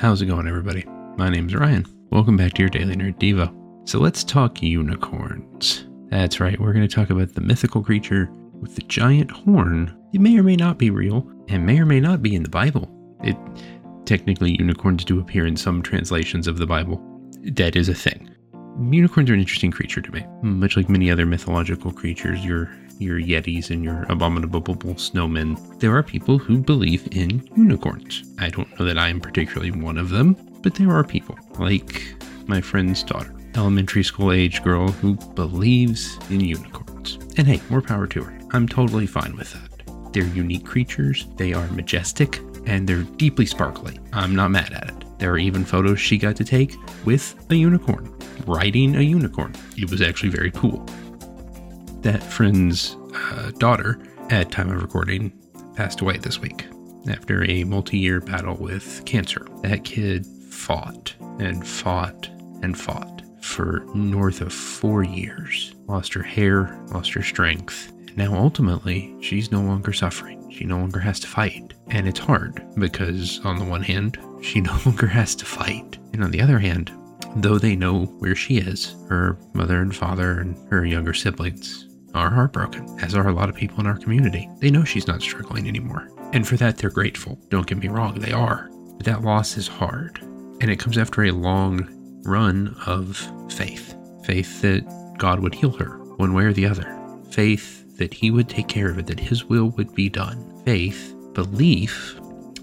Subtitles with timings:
[0.00, 0.84] How's it going, everybody?
[1.16, 1.84] My name's Ryan.
[2.10, 3.52] Welcome back to your Daily Nerd Devo.
[3.88, 5.88] So let's talk unicorns.
[6.08, 8.30] That's right, we're going to talk about the mythical creature
[8.60, 9.92] with the giant horn.
[10.12, 12.48] It may or may not be real, and may or may not be in the
[12.48, 12.88] Bible.
[13.24, 13.36] It
[14.06, 17.02] technically unicorns do appear in some translations of the Bible.
[17.42, 18.30] That is a thing.
[18.80, 22.44] Unicorns are an interesting creature to me, much like many other mythological creatures.
[22.44, 25.78] Your your yetis and your abominable snowmen.
[25.78, 28.24] There are people who believe in unicorns.
[28.38, 32.14] I don't know that I am particularly one of them, but there are people like
[32.46, 37.18] my friend's daughter, elementary school age girl who believes in unicorns.
[37.36, 38.38] And hey, more power to her.
[38.52, 39.67] I'm totally fine with that.
[40.12, 43.98] They're unique creatures, they are majestic, and they're deeply sparkly.
[44.12, 45.18] I'm not mad at it.
[45.18, 48.14] There are even photos she got to take with a unicorn,
[48.46, 49.54] riding a unicorn.
[49.76, 50.84] It was actually very cool.
[52.02, 54.00] That friend's uh, daughter,
[54.30, 55.32] at time of recording,
[55.74, 56.66] passed away this week
[57.08, 59.46] after a multi-year battle with cancer.
[59.62, 62.28] That kid fought and fought
[62.62, 65.74] and fought for north of four years.
[65.86, 67.92] Lost her hair, lost her strength.
[68.18, 70.50] Now ultimately, she's no longer suffering.
[70.50, 71.74] She no longer has to fight.
[71.86, 75.98] And it's hard because, on the one hand, she no longer has to fight.
[76.12, 76.90] And on the other hand,
[77.36, 82.28] though they know where she is, her mother and father and her younger siblings are
[82.28, 84.50] heartbroken, as are a lot of people in our community.
[84.58, 86.10] They know she's not struggling anymore.
[86.32, 87.38] And for that, they're grateful.
[87.50, 88.68] Don't get me wrong, they are.
[88.96, 90.18] But that loss is hard.
[90.60, 91.88] And it comes after a long
[92.24, 93.16] run of
[93.48, 96.98] faith faith that God would heal her one way or the other,
[97.30, 101.14] faith that He would take care of it, that His will would be done, faith,
[101.34, 102.16] belief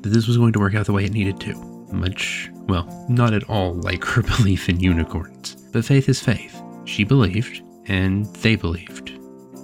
[0.00, 1.54] that this was going to work out the way it needed to.
[1.92, 6.60] Much, well, not at all like her belief in unicorns, but faith is faith.
[6.84, 9.12] She believed, and they believed.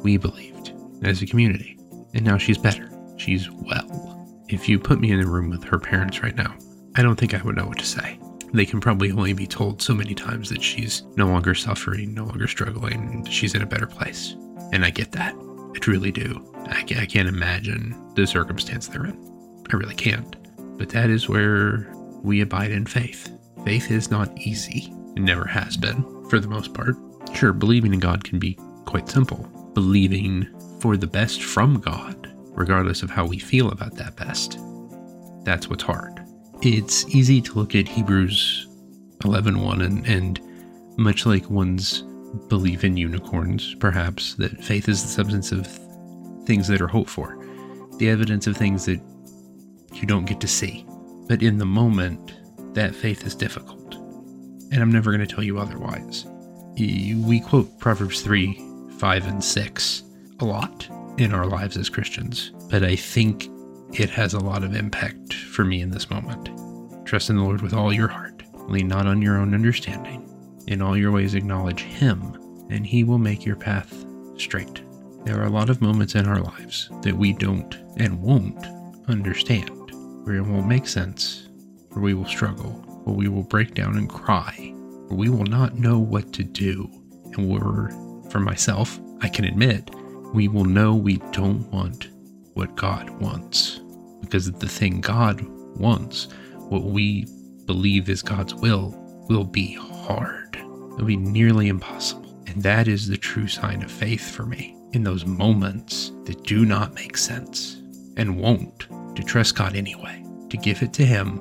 [0.03, 1.79] We believed as a community.
[2.15, 2.91] And now she's better.
[3.17, 4.45] She's well.
[4.49, 6.55] If you put me in a room with her parents right now,
[6.97, 8.19] I don't think I would know what to say
[8.53, 12.25] they can probably only be told so many times that she's no longer suffering, no
[12.25, 14.35] longer struggling, she's in a better place.
[14.73, 15.35] And I get that.
[15.79, 16.53] I truly do.
[16.67, 19.65] I, I can't imagine the circumstance they're in.
[19.73, 20.35] I really can't.
[20.77, 21.89] But that is where
[22.23, 23.31] we abide in faith.
[23.65, 24.93] Faith is not easy.
[25.15, 26.97] It never has been, for the most part.
[27.33, 29.49] Sure, believing in God can be quite simple.
[29.75, 30.49] Believing
[30.81, 34.59] for the best from God, regardless of how we feel about that best.
[35.45, 36.19] That's what's hard
[36.63, 38.67] it's easy to look at Hebrews
[39.19, 40.41] 11:1 and, and
[40.99, 42.03] much like one's
[42.49, 45.67] belief in unicorns, perhaps that faith is the substance of
[46.47, 47.39] things that are hoped for,
[47.99, 49.01] the evidence of things that
[49.93, 50.85] you don't get to see.
[51.27, 52.35] But in the moment,
[52.75, 53.95] that faith is difficult.
[54.71, 56.27] And I'm never going to tell you otherwise.
[56.77, 58.63] We quote Proverbs 3,
[58.99, 60.03] 5, and 6
[60.41, 63.49] a lot in our lives as Christians, but I think
[63.93, 66.51] it has a lot of impact for me in this moment.
[67.07, 68.43] Trust in the Lord with all your heart.
[68.69, 70.28] Lean not on your own understanding.
[70.69, 72.35] In all your ways, acknowledge Him,
[72.69, 74.05] and He will make your path
[74.37, 74.83] straight.
[75.25, 78.67] There are a lot of moments in our lives that we don't and won't
[79.09, 79.71] understand,
[80.25, 81.49] where it won't make sense,
[81.89, 82.71] where we will struggle,
[83.05, 84.53] where we will break down and cry,
[85.07, 86.87] where we will not know what to do,
[87.33, 87.89] and where,
[88.31, 89.91] for myself, I can admit,
[90.35, 92.09] we will know we don't want
[92.53, 93.81] what God wants.
[94.21, 95.41] Because the thing God
[95.79, 96.29] wants,
[96.69, 97.27] what we
[97.65, 98.95] believe is God's will,
[99.31, 100.38] will be hard.
[100.99, 102.43] It'll be nearly impossible.
[102.49, 104.77] And that is the true sign of faith for me.
[104.95, 107.77] In those moments that do not make sense
[108.17, 111.39] and won't, to trust God anyway, to give it to Him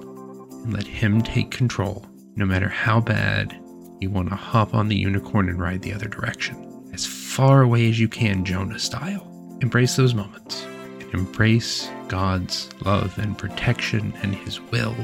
[0.52, 3.60] and let Him take control, no matter how bad
[4.00, 6.88] you want to hop on the unicorn and ride the other direction.
[6.94, 9.58] As far away as you can, Jonah style.
[9.62, 10.64] Embrace those moments
[11.00, 14.96] and embrace God's love and protection and His will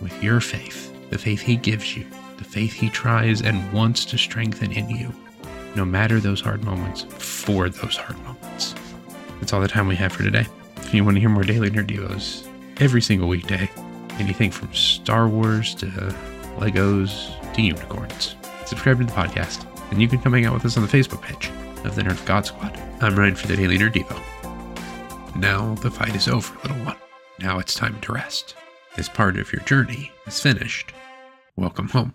[0.00, 2.06] with your faith, the faith He gives you,
[2.36, 5.12] the faith He tries and wants to strengthen in you,
[5.74, 8.74] no matter those hard moments, for those hard moments.
[9.40, 10.46] That's all the time we have for today.
[10.76, 12.48] If you want to hear more Daily Nerd Devos
[12.80, 13.70] every single weekday,
[14.18, 15.86] anything from Star Wars to
[16.56, 18.36] Legos to unicorns,
[18.66, 21.22] subscribe to the podcast, and you can come hang out with us on the Facebook
[21.22, 21.50] page
[21.84, 22.80] of the Nerd God Squad.
[23.00, 25.36] I'm Ryan for the Daily Nerd Devo.
[25.36, 26.96] Now the fight is over, little one.
[27.40, 28.54] Now it's time to rest.
[28.96, 30.92] This part of your journey is finished.
[31.56, 32.14] Welcome home.